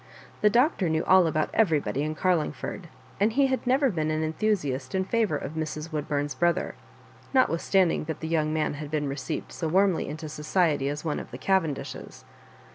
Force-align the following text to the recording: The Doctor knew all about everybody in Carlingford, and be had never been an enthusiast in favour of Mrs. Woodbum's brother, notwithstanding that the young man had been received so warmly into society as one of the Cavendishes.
The 0.41 0.49
Doctor 0.49 0.89
knew 0.89 1.05
all 1.05 1.27
about 1.27 1.51
everybody 1.53 2.01
in 2.01 2.15
Carlingford, 2.15 2.87
and 3.19 3.35
be 3.35 3.45
had 3.45 3.67
never 3.67 3.91
been 3.91 4.09
an 4.09 4.23
enthusiast 4.23 4.95
in 4.95 5.05
favour 5.05 5.37
of 5.37 5.51
Mrs. 5.51 5.91
Woodbum's 5.91 6.33
brother, 6.33 6.73
notwithstanding 7.35 8.05
that 8.05 8.19
the 8.19 8.27
young 8.27 8.51
man 8.51 8.73
had 8.73 8.89
been 8.89 9.07
received 9.07 9.51
so 9.51 9.67
warmly 9.67 10.07
into 10.07 10.27
society 10.27 10.89
as 10.89 11.05
one 11.05 11.19
of 11.19 11.29
the 11.29 11.37
Cavendishes. 11.37 12.25